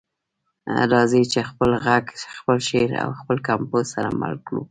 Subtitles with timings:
[0.91, 2.05] راځئ چې خپل غږ،
[2.37, 4.59] خپل شعر او خپل کمپوز سره مل کړو.